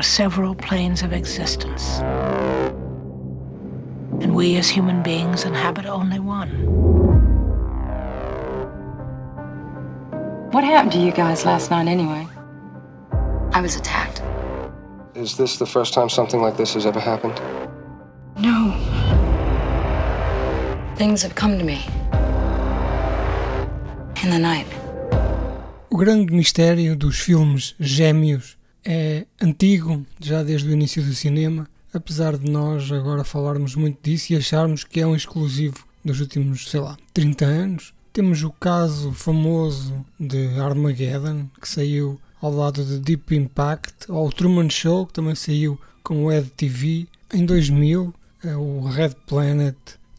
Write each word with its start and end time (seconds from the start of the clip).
that 0.00 0.16
there 0.16 0.28
were 0.28 0.30
several 0.30 0.54
planes 0.54 1.02
of 1.02 1.12
existence. 1.12 2.00
And 4.22 4.34
we 4.34 4.56
as 4.56 4.68
human 4.68 5.02
beings 5.02 5.44
inhabit 5.44 5.86
only 5.86 6.18
one. 6.18 6.50
What 10.52 10.64
happened 10.64 10.92
to 10.92 10.98
you 10.98 11.12
guys 11.12 11.44
last 11.44 11.70
night 11.70 11.88
anyway? 11.88 12.26
I 13.52 13.60
was 13.60 13.76
attacked. 13.76 14.22
Is 15.14 15.36
this 15.36 15.58
the 15.58 15.66
first 15.66 15.92
time 15.92 16.08
something 16.08 16.40
like 16.42 16.56
this 16.56 16.74
has 16.74 16.86
ever 16.86 17.00
happened? 17.00 17.40
No. 18.38 18.72
Things 20.96 21.22
have 21.22 21.34
come 21.34 21.58
to 21.58 21.64
me. 21.64 21.84
In 24.22 24.30
the 24.30 24.38
night. 24.38 24.66
O 25.90 25.96
grande 25.96 26.30
mistério 26.32 26.96
dos 26.96 27.18
filmes 27.18 27.74
gêmeos 27.80 28.59
é 28.84 29.26
antigo, 29.40 30.04
já 30.20 30.42
desde 30.42 30.68
o 30.68 30.72
início 30.72 31.02
do 31.02 31.14
cinema, 31.14 31.68
apesar 31.92 32.36
de 32.36 32.50
nós 32.50 32.90
agora 32.90 33.24
falarmos 33.24 33.74
muito 33.74 33.98
disso 34.02 34.32
e 34.32 34.36
acharmos 34.36 34.84
que 34.84 35.00
é 35.00 35.06
um 35.06 35.14
exclusivo 35.14 35.84
dos 36.04 36.20
últimos, 36.20 36.68
sei 36.68 36.80
lá, 36.80 36.96
30 37.12 37.44
anos. 37.44 37.94
Temos 38.12 38.42
o 38.42 38.50
caso 38.50 39.12
famoso 39.12 40.04
de 40.18 40.58
Armageddon, 40.58 41.46
que 41.60 41.68
saiu 41.68 42.20
ao 42.40 42.52
lado 42.52 42.84
de 42.84 42.98
Deep 42.98 43.34
Impact, 43.34 44.10
ou 44.10 44.26
o 44.26 44.32
Truman 44.32 44.68
Show, 44.70 45.06
que 45.06 45.12
também 45.12 45.34
saiu 45.34 45.78
com 46.02 46.24
o 46.24 46.32
Ed 46.32 46.50
TV. 46.56 47.06
Em 47.32 47.44
2000, 47.44 48.12
eh, 48.44 48.56
o 48.56 48.80
Red 48.80 49.10
Planet 49.26 49.76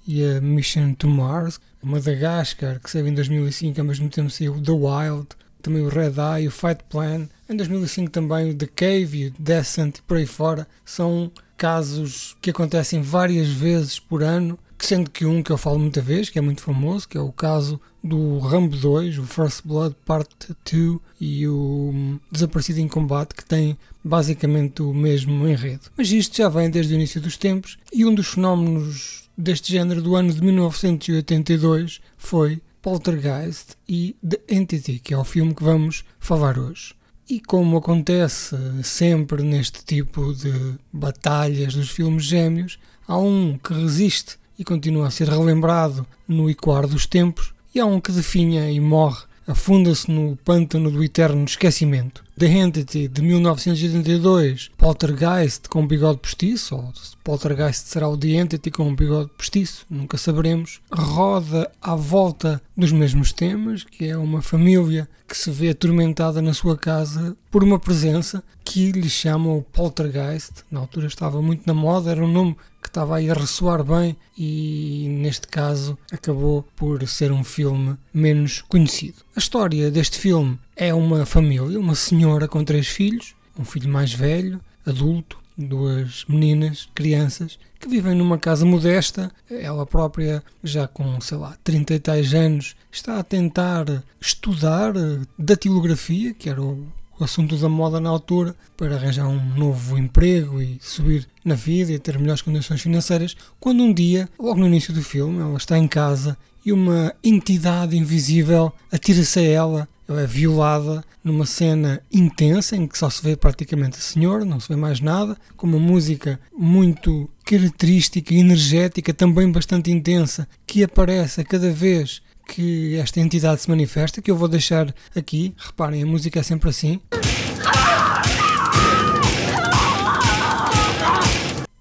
e 0.07 0.23
a 0.23 0.39
Mission 0.39 0.93
to 0.93 1.07
Mars. 1.07 1.59
Madagascar, 1.83 2.79
que 2.79 2.91
saiu 2.91 3.07
em 3.07 3.13
2005, 3.13 3.79
ao 3.79 3.87
mesmo 3.87 4.07
tempo 4.07 4.29
saiu 4.29 4.61
The 4.61 4.71
Wild, 4.71 5.29
também 5.61 5.81
o 5.81 5.89
Red 5.89 6.13
Eye, 6.17 6.47
o 6.47 6.51
Fight 6.51 6.83
Plan. 6.89 7.27
Em 7.49 7.55
2005 7.55 8.11
também 8.11 8.51
o 8.51 8.55
The 8.55 8.67
Cave 8.67 9.17
e 9.17 9.27
o 9.27 9.33
Descent 9.37 9.97
e 9.97 10.01
por 10.01 10.17
aí 10.17 10.25
fora. 10.25 10.67
São 10.83 11.31
casos 11.57 12.35
que 12.41 12.49
acontecem 12.49 13.01
várias 13.01 13.47
vezes 13.47 13.99
por 13.99 14.23
ano, 14.23 14.57
sendo 14.79 15.09
que 15.09 15.25
um 15.25 15.43
que 15.43 15.51
eu 15.51 15.57
falo 15.57 15.77
muita 15.77 16.01
vez, 16.01 16.29
que 16.29 16.39
é 16.39 16.41
muito 16.41 16.61
famoso, 16.61 17.07
que 17.07 17.17
é 17.17 17.21
o 17.21 17.31
caso 17.31 17.79
do 18.03 18.39
Rambo 18.39 18.75
2, 18.75 19.19
o 19.19 19.23
First 19.23 19.61
Blood 19.63 19.95
Part 20.05 20.29
2 20.71 20.99
e 21.19 21.47
o 21.47 22.19
Desaparecido 22.31 22.79
em 22.79 22.87
Combate, 22.87 23.35
que 23.35 23.45
tem 23.45 23.77
basicamente 24.03 24.81
o 24.81 24.93
mesmo 24.93 25.47
enredo. 25.47 25.81
Mas 25.95 26.11
isto 26.11 26.35
já 26.35 26.49
vem 26.49 26.69
desde 26.69 26.93
o 26.93 26.95
início 26.95 27.21
dos 27.21 27.37
tempos 27.37 27.77
e 27.93 28.05
um 28.05 28.13
dos 28.13 28.29
fenómenos 28.29 29.29
deste 29.37 29.71
género 29.71 30.01
do 30.01 30.15
ano 30.15 30.33
de 30.33 30.41
1982 30.41 32.01
foi 32.17 32.61
Poltergeist 32.81 33.75
e 33.87 34.15
The 34.27 34.41
Entity, 34.49 34.99
que 34.99 35.13
é 35.13 35.17
o 35.17 35.23
filme 35.23 35.53
que 35.53 35.63
vamos 35.63 36.03
falar 36.19 36.57
hoje. 36.57 36.93
E 37.29 37.39
como 37.39 37.77
acontece 37.77 38.55
sempre 38.83 39.43
neste 39.43 39.85
tipo 39.85 40.33
de 40.33 40.51
batalhas 40.91 41.73
dos 41.73 41.89
filmes 41.89 42.25
gêmeos, 42.25 42.79
há 43.07 43.17
um 43.17 43.57
que 43.57 43.73
resiste 43.73 44.37
e 44.57 44.63
continua 44.63 45.07
a 45.07 45.11
ser 45.11 45.29
relembrado 45.29 46.05
no 46.27 46.49
ecoar 46.49 46.87
dos 46.87 47.05
tempos, 47.05 47.53
e 47.73 47.79
há 47.79 47.85
um 47.85 48.01
que 48.01 48.11
definha 48.11 48.69
e 48.69 48.79
morre, 48.79 49.23
afunda-se 49.47 50.11
no 50.11 50.35
pântano 50.35 50.91
do 50.91 51.03
eterno 51.03 51.45
esquecimento. 51.45 52.23
The 52.37 52.47
Entity 52.47 53.07
de 53.07 53.21
1982, 53.21 54.71
Poltergeist 54.77 55.69
com 55.69 55.85
bigode 55.85 56.19
postiço, 56.19 56.75
ou 56.75 56.91
Poltergeist 57.23 57.87
será 57.87 58.07
o 58.07 58.17
The 58.17 58.29
Entity 58.29 58.71
com 58.71 58.95
bigode 58.95 59.29
postiço, 59.37 59.85
nunca 59.89 60.17
saberemos, 60.17 60.81
roda 60.91 61.69
à 61.81 61.95
volta 61.95 62.61
dos 62.75 62.91
mesmos 62.91 63.31
temas, 63.31 63.83
que 63.83 64.05
é 64.05 64.17
uma 64.17 64.41
família 64.41 65.07
que 65.27 65.37
se 65.37 65.51
vê 65.51 65.69
atormentada 65.69 66.41
na 66.41 66.53
sua 66.53 66.77
casa 66.77 67.37
por 67.51 67.63
uma 67.63 67.77
presença 67.77 68.43
que 68.63 68.91
lhe 68.91 69.09
chamam 69.09 69.65
Poltergeist. 69.71 70.63
Na 70.71 70.79
altura 70.79 71.07
estava 71.07 71.41
muito 71.41 71.63
na 71.67 71.73
moda, 71.73 72.11
era 72.11 72.23
um 72.23 72.31
nome 72.31 72.55
que 72.81 72.87
estava 72.87 73.17
aí 73.17 73.29
a 73.29 73.33
ressoar 73.33 73.83
bem 73.83 74.17
e 74.37 75.07
neste 75.09 75.47
caso 75.47 75.97
acabou 76.11 76.67
por 76.75 77.07
ser 77.07 77.31
um 77.31 77.43
filme 77.43 77.95
menos 78.13 78.61
conhecido. 78.61 79.17
A 79.35 79.39
história 79.39 79.91
deste 79.91 80.17
filme 80.17 80.57
é 80.81 80.91
uma 80.95 81.27
família, 81.27 81.79
uma 81.79 81.93
senhora 81.93 82.47
com 82.47 82.63
três 82.63 82.87
filhos, 82.87 83.35
um 83.55 83.63
filho 83.63 83.87
mais 83.87 84.11
velho, 84.11 84.59
adulto, 84.83 85.37
duas 85.55 86.25
meninas, 86.27 86.89
crianças, 86.95 87.59
que 87.79 87.87
vivem 87.87 88.15
numa 88.15 88.39
casa 88.39 88.65
modesta. 88.65 89.31
Ela 89.47 89.85
própria, 89.85 90.43
já 90.63 90.87
com, 90.87 91.21
sei 91.21 91.37
lá, 91.37 91.55
30 91.63 91.93
e 91.93 91.99
tais 91.99 92.33
anos, 92.33 92.75
está 92.91 93.19
a 93.19 93.23
tentar 93.23 94.03
estudar 94.19 94.93
datilografia, 95.37 96.33
que 96.33 96.49
era 96.49 96.59
o 96.59 96.87
assunto 97.19 97.55
da 97.57 97.69
moda 97.69 97.99
na 97.99 98.09
altura, 98.09 98.55
para 98.75 98.95
arranjar 98.95 99.27
um 99.27 99.55
novo 99.55 99.99
emprego 99.99 100.59
e 100.59 100.79
subir 100.81 101.27
na 101.45 101.53
vida 101.53 101.91
e 101.91 101.99
ter 101.99 102.17
melhores 102.17 102.41
condições 102.41 102.81
financeiras, 102.81 103.37
quando 103.59 103.83
um 103.83 103.93
dia, 103.93 104.27
logo 104.39 104.59
no 104.59 104.65
início 104.65 104.91
do 104.91 105.03
filme, 105.03 105.41
ela 105.41 105.57
está 105.57 105.77
em 105.77 105.87
casa 105.87 106.35
e 106.65 106.71
uma 106.71 107.13
entidade 107.23 107.95
invisível 107.95 108.73
atira-se 108.91 109.39
a 109.39 109.43
ela 109.43 109.61
ela 109.71 109.87
é 110.19 110.27
violada 110.27 111.03
numa 111.23 111.45
cena 111.45 112.01
intensa 112.11 112.75
em 112.75 112.87
que 112.87 112.97
só 112.97 113.09
se 113.09 113.21
vê 113.21 113.35
praticamente 113.35 113.97
a 113.97 114.01
senhora, 114.01 114.43
não 114.43 114.59
se 114.59 114.67
vê 114.69 114.75
mais 114.75 114.99
nada, 114.99 115.37
com 115.55 115.67
uma 115.67 115.79
música 115.79 116.39
muito 116.57 117.29
característica 117.45 118.33
energética, 118.33 119.13
também 119.13 119.51
bastante 119.51 119.91
intensa, 119.91 120.47
que 120.65 120.83
aparece 120.83 121.41
a 121.41 121.43
cada 121.43 121.71
vez 121.71 122.21
que 122.47 122.95
esta 122.95 123.19
entidade 123.19 123.61
se 123.61 123.69
manifesta, 123.69 124.21
que 124.21 124.29
eu 124.29 124.35
vou 124.35 124.47
deixar 124.47 124.93
aqui. 125.15 125.53
Reparem, 125.57 126.03
a 126.03 126.05
música 126.05 126.39
é 126.39 126.43
sempre 126.43 126.69
assim. 126.69 126.99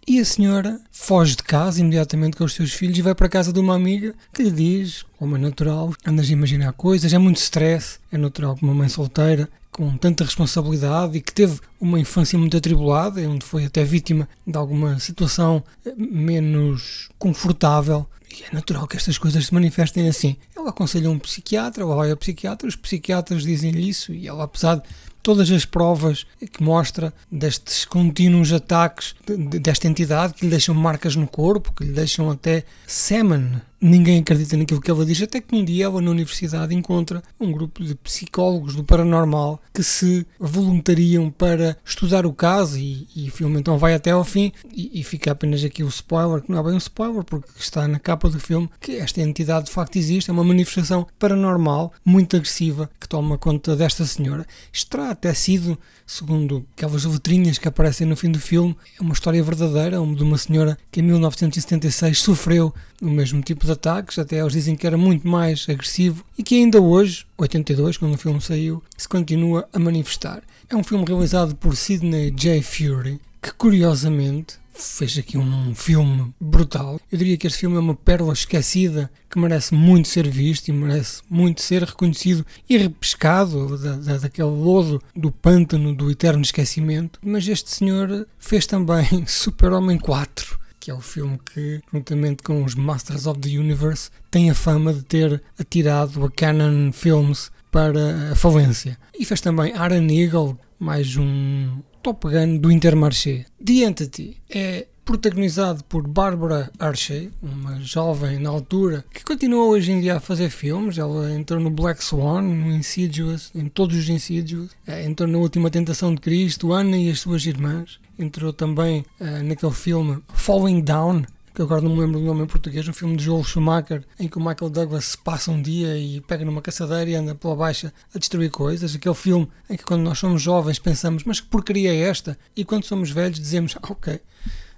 E 0.06 0.18
a 0.18 0.24
senhora 0.24 0.80
foge 1.10 1.34
de 1.34 1.42
casa 1.42 1.80
imediatamente 1.80 2.36
com 2.36 2.44
os 2.44 2.54
seus 2.54 2.72
filhos 2.72 2.96
e 2.96 3.02
vai 3.02 3.16
para 3.16 3.26
a 3.26 3.28
casa 3.28 3.52
de 3.52 3.58
uma 3.58 3.74
amiga 3.74 4.14
que 4.32 4.44
lhe 4.44 4.50
diz, 4.52 5.04
como 5.18 5.34
é 5.34 5.40
natural, 5.40 5.92
andas 6.06 6.30
a 6.30 6.32
imaginar 6.32 6.72
coisas, 6.74 7.12
é 7.12 7.18
muito 7.18 7.38
stress, 7.38 7.98
é 8.12 8.16
natural 8.16 8.54
que 8.54 8.62
uma 8.62 8.72
mãe 8.72 8.88
solteira 8.88 9.48
com 9.72 9.96
tanta 9.96 10.22
responsabilidade 10.22 11.18
e 11.18 11.20
que 11.20 11.32
teve 11.32 11.58
uma 11.80 11.98
infância 11.98 12.38
muito 12.38 12.56
atribulada, 12.56 13.20
onde 13.28 13.44
foi 13.44 13.64
até 13.64 13.82
vítima 13.82 14.28
de 14.46 14.56
alguma 14.56 15.00
situação 15.00 15.64
menos 15.96 17.08
confortável. 17.18 18.06
E 18.30 18.44
é 18.44 18.54
natural 18.54 18.86
que 18.86 18.96
estas 18.96 19.18
coisas 19.18 19.46
se 19.46 19.52
manifestem 19.52 20.08
assim. 20.08 20.36
Ela 20.54 20.70
aconselha 20.70 21.10
um 21.10 21.18
psiquiatra, 21.18 21.82
ela 21.82 21.96
vai 21.96 22.12
ao 22.12 22.16
psiquiatra, 22.16 22.68
os 22.68 22.76
psiquiatras 22.76 23.42
dizem-lhe 23.42 23.88
isso 23.88 24.12
e 24.12 24.28
ela, 24.28 24.44
apesar 24.44 24.76
de 24.76 24.82
todas 25.22 25.50
as 25.50 25.64
provas 25.64 26.26
que 26.52 26.62
mostra 26.62 27.12
destes 27.30 27.84
contínuos 27.84 28.52
ataques 28.52 29.14
desta 29.60 29.88
entidade 29.88 30.34
que 30.34 30.44
lhe 30.44 30.50
deixam 30.50 30.74
marcas 30.74 31.16
no 31.16 31.26
corpo, 31.26 31.72
que 31.72 31.84
lhe 31.84 31.92
deixam 31.92 32.30
até 32.30 32.64
semen 32.86 33.60
ninguém 33.80 34.18
acredita 34.18 34.56
naquilo 34.56 34.80
que 34.80 34.90
ela 34.90 35.06
diz, 35.06 35.22
até 35.22 35.40
que 35.40 35.54
um 35.54 35.64
dia 35.64 35.86
ela 35.86 36.00
na 36.00 36.10
universidade 36.10 36.74
encontra 36.74 37.22
um 37.40 37.50
grupo 37.50 37.82
de 37.82 37.94
psicólogos 37.94 38.76
do 38.76 38.84
paranormal 38.84 39.60
que 39.72 39.82
se 39.82 40.26
voluntariam 40.38 41.30
para 41.30 41.76
estudar 41.84 42.26
o 42.26 42.32
caso 42.32 42.78
e, 42.78 43.08
e 43.16 43.28
o 43.28 43.32
filme 43.32 43.58
então 43.58 43.78
vai 43.78 43.94
até 43.94 44.10
ao 44.10 44.24
fim 44.24 44.52
e, 44.70 45.00
e, 45.00 45.02
fica 45.02 45.32
apenas 45.32 45.64
aqui 45.64 45.82
o 45.82 45.88
spoiler, 45.88 46.42
que 46.42 46.50
não 46.50 46.58
é 46.58 46.62
bem 46.62 46.74
um 46.74 46.78
spoiler 46.78 47.24
porque 47.24 47.48
está 47.56 47.88
na 47.88 47.98
capa 47.98 48.28
do 48.28 48.38
filme, 48.38 48.68
que 48.80 48.96
esta 48.96 49.20
entidade 49.20 49.66
de 49.66 49.72
facto 49.72 49.96
existe, 49.96 50.28
é 50.28 50.32
uma 50.32 50.44
manifestação 50.44 51.06
paranormal 51.18 51.92
muito 52.04 52.36
agressiva 52.36 52.90
que 53.00 53.08
toma 53.08 53.38
conta 53.38 53.74
desta 53.74 54.04
senhora. 54.04 54.46
Isto 54.72 54.90
até 55.10 55.34
sido, 55.34 55.78
segundo 56.06 56.64
aquelas 56.76 57.04
letrinhas 57.04 57.58
que 57.58 57.68
aparecem 57.68 58.06
no 58.06 58.16
fim 58.16 58.30
do 58.30 58.38
filme, 58.38 58.76
é 58.98 59.02
uma 59.02 59.12
história 59.12 59.42
verdadeira 59.42 59.98
de 59.98 60.22
uma 60.22 60.38
senhora 60.38 60.78
que 60.90 61.00
em 61.00 61.02
1976 61.02 62.18
sofreu 62.18 62.74
o 63.00 63.10
mesmo 63.10 63.42
tipo 63.42 63.66
de 63.66 63.72
ataques, 63.72 64.18
até 64.18 64.40
eles 64.40 64.52
dizem 64.52 64.76
que 64.76 64.86
era 64.86 64.96
muito 64.96 65.26
mais 65.26 65.66
agressivo 65.68 66.24
e 66.38 66.42
que 66.42 66.56
ainda 66.56 66.80
hoje, 66.80 67.26
82, 67.36 67.96
quando 67.96 68.14
o 68.14 68.18
filme 68.18 68.40
saiu, 68.40 68.82
se 68.96 69.08
continua 69.08 69.68
a 69.72 69.78
manifestar. 69.78 70.42
É 70.68 70.76
um 70.76 70.84
filme 70.84 71.04
realizado 71.04 71.56
por 71.56 71.76
Sidney 71.76 72.30
J. 72.30 72.62
Fury, 72.62 73.20
que 73.42 73.52
curiosamente 73.52 74.59
fez 74.82 75.18
aqui 75.18 75.36
um 75.38 75.74
filme 75.74 76.34
brutal. 76.40 77.00
Eu 77.10 77.18
diria 77.18 77.36
que 77.36 77.46
este 77.46 77.60
filme 77.60 77.76
é 77.76 77.80
uma 77.80 77.94
pérola 77.94 78.32
esquecida 78.32 79.10
que 79.28 79.38
merece 79.38 79.74
muito 79.74 80.08
ser 80.08 80.28
visto 80.28 80.68
e 80.68 80.72
merece 80.72 81.22
muito 81.28 81.62
ser 81.62 81.82
reconhecido 81.84 82.44
e 82.68 82.76
repescado 82.76 83.78
da, 83.78 83.96
da, 83.96 84.18
daquele 84.18 84.48
lodo 84.48 85.02
do 85.14 85.30
pântano 85.30 85.94
do 85.94 86.10
eterno 86.10 86.42
esquecimento. 86.42 87.18
Mas 87.22 87.46
este 87.46 87.70
senhor 87.70 88.26
fez 88.38 88.66
também 88.66 89.24
Super-Homem 89.26 89.98
4 89.98 90.60
que 90.80 90.90
é 90.90 90.94
o 90.94 91.00
filme 91.00 91.38
que, 91.52 91.82
juntamente 91.92 92.42
com 92.42 92.64
os 92.64 92.74
Masters 92.74 93.26
of 93.26 93.38
the 93.38 93.50
Universe, 93.50 94.10
tem 94.30 94.48
a 94.48 94.54
fama 94.54 94.94
de 94.94 95.02
ter 95.02 95.42
atirado 95.58 96.24
a 96.24 96.30
Canon 96.30 96.90
Films 96.90 97.52
para 97.70 98.32
a 98.32 98.34
falência. 98.34 98.98
E 99.16 99.26
fez 99.26 99.42
também 99.42 99.74
Iron 99.74 100.08
Eagle, 100.10 100.58
mais 100.78 101.16
um 101.16 101.82
Top 102.02 102.28
Gun 102.28 102.58
do 102.58 102.72
Intermarché. 102.72 103.44
The 103.64 103.84
Entity 103.84 104.36
é 104.48 104.86
protagonizado 105.04 105.82
por 105.84 106.06
Barbara 106.06 106.70
Hershey, 106.80 107.30
uma 107.42 107.80
jovem 107.80 108.38
na 108.38 108.48
altura 108.48 109.04
que 109.12 109.24
continua 109.24 109.64
hoje 109.64 109.90
em 109.90 110.00
dia 110.00 110.16
a 110.16 110.20
fazer 110.20 110.50
filmes. 110.50 110.98
Ela 110.98 111.32
entrou 111.32 111.60
no 111.60 111.68
Black 111.68 112.02
Swan, 112.02 112.42
no 112.42 112.70
Insidious, 112.70 113.50
em 113.54 113.68
todos 113.68 113.96
os 113.96 114.08
Insidious, 114.08 114.70
eh, 114.86 115.04
entrou 115.04 115.28
na 115.28 115.38
Última 115.38 115.68
Tentação 115.68 116.14
de 116.14 116.20
Cristo, 116.20 116.72
Ana 116.72 116.96
e 116.96 117.10
as 117.10 117.20
suas 117.20 117.44
irmãs, 117.44 117.98
entrou 118.18 118.52
também 118.52 119.04
uh, 119.20 119.42
naquele 119.42 119.72
filme 119.72 120.22
Falling 120.28 120.80
Down, 120.80 121.24
que 121.54 121.62
agora 121.62 121.80
não 121.80 121.94
me 121.94 122.00
lembro 122.00 122.20
do 122.20 122.26
nome 122.26 122.42
em 122.42 122.46
português, 122.46 122.86
um 122.88 122.92
filme 122.92 123.16
de 123.16 123.24
Joel 123.24 123.44
Schumacher, 123.44 124.04
em 124.18 124.28
que 124.28 124.38
o 124.38 124.40
Michael 124.40 124.70
Douglas 124.70 125.04
se 125.04 125.18
passa 125.18 125.50
um 125.50 125.60
dia 125.60 125.98
e 125.98 126.20
pega 126.20 126.44
numa 126.44 126.62
caçadeira 126.62 127.10
e 127.10 127.14
anda 127.14 127.34
pela 127.34 127.56
baixa 127.56 127.92
a 128.14 128.18
destruir 128.18 128.50
coisas. 128.50 128.94
Aquele 128.94 129.14
filme 129.14 129.48
em 129.68 129.76
que 129.76 129.84
quando 129.84 130.02
nós 130.02 130.18
somos 130.18 130.40
jovens 130.40 130.78
pensamos, 130.78 131.24
mas 131.24 131.40
que 131.40 131.48
porcaria 131.48 131.92
é 131.92 132.00
esta? 132.00 132.38
E 132.56 132.64
quando 132.64 132.84
somos 132.84 133.10
velhos 133.10 133.38
dizemos, 133.38 133.76
ok, 133.82 134.20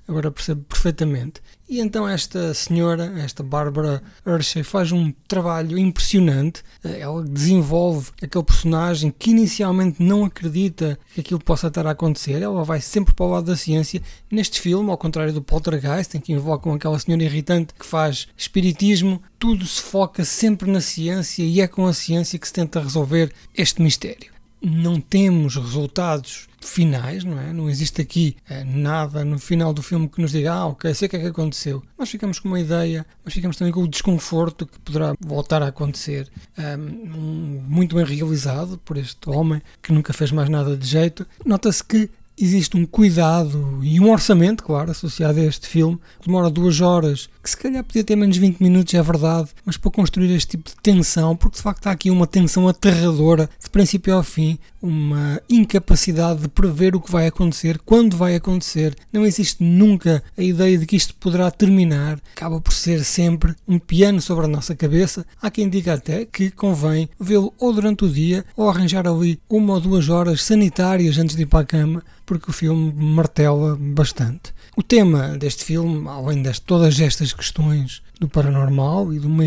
agora 0.06 0.30
percebo 0.30 0.62
perfeitamente. 0.64 1.40
E 1.68 1.80
então 1.80 2.06
esta 2.06 2.52
senhora, 2.52 3.14
esta 3.20 3.42
Barbara 3.42 4.02
Hershey, 4.26 4.62
faz 4.62 4.92
um 4.92 5.12
trabalho 5.26 5.78
impressionante. 5.78 6.62
Ela 6.84 7.24
desenvolve 7.24 8.10
aquele 8.20 8.44
personagem 8.44 9.14
que 9.16 9.30
inicialmente 9.30 10.02
não 10.02 10.24
acredita 10.24 10.98
que 11.14 11.20
aquilo 11.20 11.40
possa 11.42 11.68
estar 11.68 11.86
a 11.86 11.92
acontecer. 11.92 12.42
Ela 12.42 12.62
vai 12.62 12.80
sempre 12.80 13.14
para 13.14 13.24
o 13.24 13.30
lado 13.30 13.46
da 13.46 13.56
ciência. 13.56 14.02
Neste 14.30 14.60
filme, 14.60 14.90
ao 14.90 14.98
contrário 14.98 15.32
do 15.32 15.42
Poltergeist, 15.42 16.14
em 16.16 16.20
que 16.20 16.32
invocam 16.32 16.74
aquela 16.74 16.98
senhora 16.98 17.24
irritante 17.24 17.72
que 17.72 17.86
faz 17.86 18.28
espiritismo, 18.36 19.22
tudo 19.38 19.64
se 19.64 19.80
foca 19.80 20.24
sempre 20.24 20.70
na 20.70 20.80
ciência 20.80 21.42
e 21.42 21.60
é 21.60 21.66
com 21.66 21.86
a 21.86 21.94
ciência 21.94 22.38
que 22.38 22.46
se 22.46 22.52
tenta 22.52 22.80
resolver 22.80 23.32
este 23.56 23.80
mistério 23.80 24.32
não 24.62 25.00
temos 25.00 25.56
resultados 25.56 26.46
finais, 26.60 27.24
não 27.24 27.38
é? 27.40 27.52
Não 27.52 27.68
existe 27.68 28.00
aqui 28.00 28.36
é, 28.48 28.62
nada 28.62 29.24
no 29.24 29.38
final 29.38 29.74
do 29.74 29.82
filme 29.82 30.08
que 30.08 30.20
nos 30.20 30.30
diga, 30.30 30.52
ah, 30.52 30.66
ok, 30.68 30.94
sei 30.94 31.06
o 31.06 31.10
que 31.10 31.16
é 31.16 31.20
que 31.20 31.26
aconteceu. 31.26 31.82
Nós 31.98 32.08
ficamos 32.08 32.38
com 32.38 32.48
uma 32.48 32.60
ideia, 32.60 33.04
mas 33.24 33.34
ficamos 33.34 33.56
também 33.56 33.72
com 33.72 33.82
o 33.82 33.88
desconforto 33.88 34.66
que 34.66 34.78
poderá 34.78 35.14
voltar 35.20 35.62
a 35.62 35.68
acontecer. 35.68 36.30
Um, 36.56 37.62
muito 37.66 37.96
bem 37.96 38.04
realizado 38.04 38.78
por 38.78 38.96
este 38.96 39.28
homem 39.28 39.60
que 39.82 39.92
nunca 39.92 40.12
fez 40.12 40.30
mais 40.30 40.48
nada 40.48 40.76
de 40.76 40.86
jeito. 40.86 41.26
Nota-se 41.44 41.82
que 41.82 42.08
existe 42.38 42.76
um 42.76 42.86
cuidado 42.86 43.80
e 43.82 44.00
um 44.00 44.10
orçamento, 44.10 44.64
claro, 44.64 44.90
associado 44.90 45.38
a 45.40 45.44
este 45.44 45.66
filme, 45.66 45.98
que 46.20 46.26
demora 46.26 46.50
duas 46.50 46.80
horas, 46.80 47.28
que 47.42 47.50
se 47.50 47.56
calhar 47.56 47.84
podia 47.84 48.04
ter 48.04 48.16
menos 48.16 48.36
20 48.36 48.60
minutos, 48.60 48.94
é 48.94 49.02
verdade, 49.02 49.50
mas 49.64 49.76
para 49.76 49.90
construir 49.90 50.32
este 50.34 50.56
tipo 50.56 50.70
de 50.70 50.76
tensão, 50.76 51.36
porque 51.36 51.56
de 51.56 51.62
facto 51.62 51.86
há 51.86 51.90
aqui 51.90 52.10
uma 52.10 52.26
tensão 52.26 52.68
aterradora, 52.68 53.48
de 53.62 53.70
princípio 53.70 54.14
ao 54.14 54.22
fim, 54.22 54.58
uma 54.80 55.40
incapacidade 55.48 56.42
de 56.42 56.48
prever 56.48 56.96
o 56.96 57.00
que 57.00 57.10
vai 57.10 57.26
acontecer, 57.26 57.78
quando 57.84 58.16
vai 58.16 58.34
acontecer, 58.34 58.96
não 59.12 59.24
existe 59.24 59.62
nunca 59.62 60.22
a 60.36 60.42
ideia 60.42 60.76
de 60.76 60.86
que 60.86 60.96
isto 60.96 61.14
poderá 61.14 61.50
terminar, 61.50 62.20
acaba 62.34 62.60
por 62.60 62.72
ser 62.72 63.04
sempre 63.04 63.54
um 63.66 63.78
piano 63.78 64.20
sobre 64.20 64.46
a 64.46 64.48
nossa 64.48 64.74
cabeça. 64.74 65.24
Há 65.40 65.50
quem 65.50 65.68
diga 65.68 65.94
até 65.94 66.24
que 66.24 66.50
convém 66.50 67.08
vê-lo 67.18 67.52
ou 67.58 67.72
durante 67.72 68.04
o 68.04 68.08
dia 68.08 68.44
ou 68.56 68.68
arranjar 68.68 69.06
ali 69.06 69.38
uma 69.48 69.74
ou 69.74 69.80
duas 69.80 70.08
horas 70.08 70.42
sanitárias 70.42 71.18
antes 71.18 71.36
de 71.36 71.42
ir 71.42 71.46
para 71.46 71.60
a 71.60 71.64
cama 71.64 72.02
porque 72.32 72.50
o 72.50 72.54
filme 72.54 72.90
martela 72.94 73.76
bastante. 73.78 74.54
O 74.74 74.82
tema 74.82 75.36
deste 75.36 75.64
filme, 75.64 76.08
além 76.08 76.42
de 76.42 76.58
todas 76.62 76.98
estas 76.98 77.30
questões 77.30 78.02
do 78.18 78.26
paranormal 78.26 79.12
e 79.12 79.18
de 79.18 79.26
uma 79.26 79.44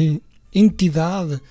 entidade 0.53 1.41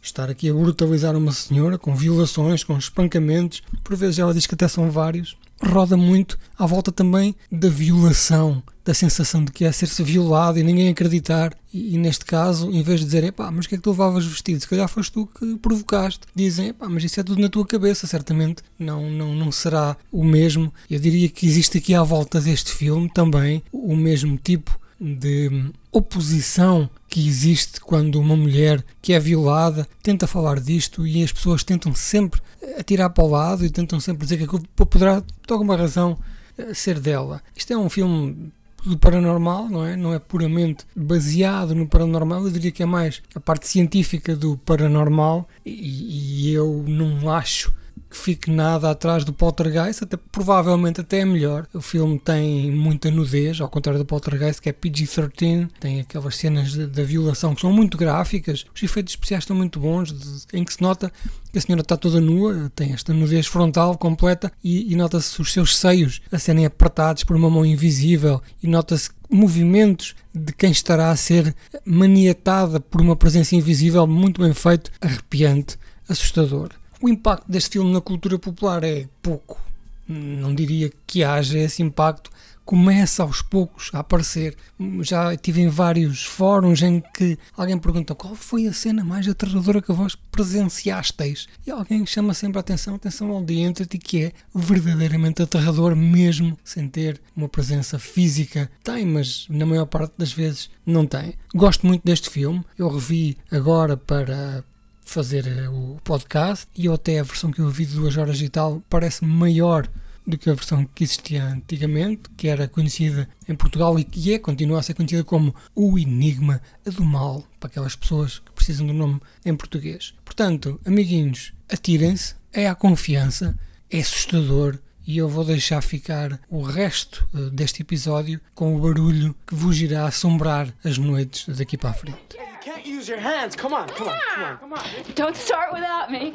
estar 0.00 0.30
aqui 0.30 0.48
a 0.48 0.54
brutalizar 0.54 1.14
uma 1.14 1.32
senhora 1.32 1.76
com 1.76 1.94
violações, 1.94 2.64
com 2.64 2.78
espancamentos, 2.78 3.62
por 3.84 3.94
vezes 3.94 4.18
ela 4.18 4.32
diz 4.32 4.46
que 4.46 4.54
até 4.54 4.66
são 4.68 4.90
vários, 4.90 5.36
roda 5.62 5.96
muito 5.96 6.38
à 6.58 6.66
volta 6.66 6.90
também 6.90 7.34
da 7.50 7.68
violação, 7.68 8.62
da 8.84 8.94
sensação 8.94 9.44
de 9.44 9.52
que 9.52 9.64
é 9.64 9.72
ser-se 9.72 10.02
violado 10.02 10.58
e 10.58 10.62
ninguém 10.62 10.88
acreditar. 10.88 11.54
E, 11.72 11.94
e, 11.94 11.98
neste 11.98 12.24
caso, 12.24 12.70
em 12.70 12.82
vez 12.82 13.00
de 13.00 13.06
dizer, 13.06 13.30
pá, 13.32 13.50
mas 13.50 13.66
o 13.66 13.68
que 13.68 13.74
é 13.74 13.78
que 13.78 13.84
tu 13.84 13.90
levavas 13.90 14.24
vestido? 14.24 14.60
Se 14.60 14.68
calhar 14.68 14.88
foste 14.88 15.12
tu 15.12 15.26
que 15.26 15.56
provocaste. 15.58 16.20
Dizem, 16.34 16.72
pá, 16.72 16.88
mas 16.88 17.04
isso 17.04 17.20
é 17.20 17.22
tudo 17.22 17.40
na 17.40 17.48
tua 17.48 17.66
cabeça, 17.66 18.06
certamente 18.06 18.62
não, 18.78 19.10
não, 19.10 19.34
não 19.34 19.52
será 19.52 19.96
o 20.10 20.24
mesmo. 20.24 20.72
Eu 20.90 20.98
diria 20.98 21.28
que 21.28 21.46
existe 21.46 21.78
aqui 21.78 21.94
à 21.94 22.02
volta 22.02 22.40
deste 22.40 22.72
filme 22.72 23.10
também 23.12 23.62
o 23.72 23.94
mesmo 23.94 24.36
tipo 24.36 24.79
de 25.00 25.70
oposição 25.90 26.88
que 27.08 27.26
existe 27.26 27.80
quando 27.80 28.20
uma 28.20 28.36
mulher 28.36 28.84
que 29.00 29.12
é 29.12 29.18
violada 29.18 29.88
tenta 30.02 30.26
falar 30.26 30.60
disto 30.60 31.06
e 31.06 31.22
as 31.22 31.32
pessoas 31.32 31.64
tentam 31.64 31.94
sempre 31.94 32.40
atirar 32.78 33.10
para 33.10 33.24
o 33.24 33.30
lado 33.30 33.64
e 33.64 33.70
tentam 33.70 33.98
sempre 33.98 34.24
dizer 34.24 34.36
que 34.36 34.44
aquilo 34.44 34.62
poderá, 34.76 35.22
por 35.46 35.54
alguma 35.54 35.76
razão, 35.76 36.18
eh, 36.58 36.74
ser 36.74 37.00
dela. 37.00 37.42
Isto 37.56 37.72
é 37.72 37.78
um 37.78 37.88
filme 37.88 38.52
do 38.84 38.98
paranormal, 38.98 39.68
não 39.68 39.84
é? 39.84 39.96
Não 39.96 40.14
é 40.14 40.18
puramente 40.18 40.86
baseado 40.94 41.74
no 41.74 41.86
paranormal, 41.86 42.44
eu 42.44 42.50
diria 42.50 42.70
que 42.70 42.82
é 42.82 42.86
mais 42.86 43.22
a 43.34 43.40
parte 43.40 43.68
científica 43.68 44.36
do 44.36 44.56
paranormal 44.58 45.48
e, 45.64 46.48
e 46.48 46.52
eu 46.52 46.84
não 46.86 47.30
acho 47.30 47.72
que 48.08 48.16
fique 48.16 48.50
nada 48.50 48.90
atrás 48.90 49.24
do 49.24 49.32
Poltergeist, 49.32 50.04
até 50.04 50.16
provavelmente 50.16 51.00
até 51.00 51.20
é 51.20 51.24
melhor. 51.24 51.66
O 51.72 51.80
filme 51.80 52.18
tem 52.18 52.70
muita 52.70 53.10
nudez, 53.10 53.60
ao 53.60 53.68
contrário 53.68 53.98
do 53.98 54.04
Poltergeist, 54.04 54.60
que 54.60 54.68
é 54.68 54.72
PG-13, 54.72 55.68
tem 55.78 56.00
aquelas 56.00 56.36
cenas 56.36 56.74
da 56.74 57.02
violação 57.02 57.54
que 57.54 57.60
são 57.60 57.72
muito 57.72 57.98
gráficas, 57.98 58.64
os 58.74 58.82
efeitos 58.82 59.12
especiais 59.12 59.44
estão 59.44 59.56
muito 59.56 59.78
bons, 59.78 60.12
de, 60.12 60.58
em 60.58 60.64
que 60.64 60.72
se 60.72 60.82
nota 60.82 61.12
que 61.52 61.58
a 61.58 61.60
senhora 61.60 61.82
está 61.82 61.96
toda 61.96 62.20
nua, 62.20 62.70
tem 62.74 62.92
esta 62.92 63.12
nudez 63.12 63.46
frontal 63.46 63.96
completa 63.98 64.52
e, 64.62 64.92
e 64.92 64.96
nota-se 64.96 65.40
os 65.40 65.52
seus 65.52 65.76
seios 65.76 66.20
a 66.30 66.38
serem 66.38 66.64
apertados 66.64 67.24
por 67.24 67.36
uma 67.36 67.50
mão 67.50 67.66
invisível 67.66 68.40
e 68.62 68.66
nota-se 68.66 69.10
movimentos 69.28 70.14
de 70.34 70.52
quem 70.52 70.70
estará 70.70 71.10
a 71.10 71.16
ser 71.16 71.54
maniatada 71.84 72.80
por 72.80 73.00
uma 73.00 73.16
presença 73.16 73.54
invisível 73.54 74.06
muito 74.06 74.40
bem 74.40 74.52
feito, 74.52 74.90
arrepiante, 75.00 75.78
assustador. 76.08 76.79
O 77.02 77.08
impacto 77.08 77.50
deste 77.50 77.70
filme 77.70 77.92
na 77.92 78.00
cultura 78.00 78.38
popular 78.38 78.84
é 78.84 79.08
pouco. 79.22 79.58
Não 80.06 80.54
diria 80.54 80.92
que 81.06 81.24
haja 81.24 81.58
esse 81.58 81.82
impacto. 81.82 82.30
Começa 82.62 83.22
aos 83.22 83.40
poucos 83.40 83.90
a 83.94 84.00
aparecer. 84.00 84.54
Já 85.00 85.34
tive 85.34 85.62
em 85.62 85.68
vários 85.68 86.24
fóruns 86.24 86.82
em 86.82 87.00
que 87.00 87.38
alguém 87.56 87.78
pergunta 87.78 88.14
qual 88.14 88.34
foi 88.34 88.66
a 88.66 88.72
cena 88.72 89.02
mais 89.02 89.26
aterradora 89.26 89.80
que 89.80 89.92
vós 89.92 90.14
presenciasteis. 90.14 91.48
E 91.66 91.70
alguém 91.70 92.04
chama 92.04 92.34
sempre 92.34 92.58
a 92.58 92.60
atenção, 92.60 92.96
atenção 92.96 93.30
ao 93.30 93.42
The 93.42 93.54
Entity, 93.54 93.98
que 93.98 94.24
é 94.24 94.32
verdadeiramente 94.54 95.42
aterrador, 95.42 95.96
mesmo 95.96 96.58
sem 96.62 96.86
ter 96.86 97.18
uma 97.34 97.48
presença 97.48 97.98
física. 97.98 98.70
Tem, 98.84 99.06
mas 99.06 99.46
na 99.48 99.64
maior 99.64 99.86
parte 99.86 100.12
das 100.18 100.32
vezes 100.32 100.68
não 100.84 101.06
tem. 101.06 101.32
Gosto 101.54 101.86
muito 101.86 102.02
deste 102.04 102.28
filme. 102.28 102.62
Eu 102.76 102.88
revi 102.88 103.38
agora 103.50 103.96
para 103.96 104.62
fazer 105.10 105.44
eh, 105.44 105.68
o 105.68 105.98
podcast 106.04 106.68
e 106.76 106.86
até 106.86 107.18
a 107.18 107.24
versão 107.24 107.50
que 107.50 107.60
eu 107.60 107.68
vi 107.68 107.84
de 107.84 107.96
duas 107.96 108.16
horas 108.16 108.40
e 108.40 108.48
tal 108.48 108.80
parece 108.88 109.24
maior 109.24 109.88
do 110.24 110.38
que 110.38 110.48
a 110.48 110.54
versão 110.54 110.84
que 110.84 111.02
existia 111.02 111.44
antigamente, 111.44 112.30
que 112.36 112.46
era 112.46 112.68
conhecida 112.68 113.28
em 113.48 113.56
Portugal 113.56 113.98
e 113.98 114.04
que 114.04 114.32
é, 114.32 114.38
continua 114.38 114.78
a 114.78 114.82
ser 114.82 114.94
conhecida 114.94 115.24
como 115.24 115.52
o 115.74 115.98
Enigma 115.98 116.62
do 116.84 117.04
Mal, 117.04 117.42
para 117.58 117.68
aquelas 117.68 117.96
pessoas 117.96 118.38
que 118.38 118.52
precisam 118.52 118.86
do 118.86 118.92
nome 118.92 119.20
em 119.44 119.56
português. 119.56 120.14
Portanto, 120.24 120.80
amiguinhos, 120.84 121.52
atirem-se, 121.68 122.36
é 122.52 122.68
a 122.68 122.74
confiança, 122.76 123.58
é 123.90 123.98
assustador 123.98 124.78
e 125.06 125.18
eu 125.18 125.28
vou 125.28 125.44
deixar 125.44 125.80
ficar 125.82 126.38
o 126.48 126.62
resto 126.62 127.28
uh, 127.34 127.50
deste 127.50 127.82
episódio 127.82 128.40
com 128.54 128.76
o 128.76 128.80
barulho 128.80 129.34
que 129.46 129.54
vos 129.54 129.80
irá 129.80 130.06
assombrar 130.06 130.68
as 130.84 130.98
noites 130.98 131.56
daqui 131.56 131.76
para 131.76 131.90
a 131.90 131.94
frente. 131.94 132.40
can't 132.60 132.86
use 132.86 133.08
your 133.08 133.18
hands. 133.18 133.56
Come 133.56 133.72
on, 133.72 133.86
come 133.88 134.08
on, 134.08 134.20
come 134.34 134.44
on, 134.44 134.56
come 134.58 134.72
on. 134.74 135.14
Don't 135.14 135.36
start 135.36 135.72
without 135.72 136.10
me. 136.10 136.32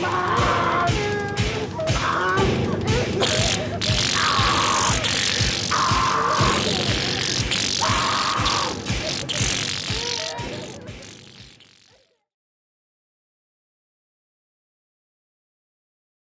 Bye. 0.00 0.45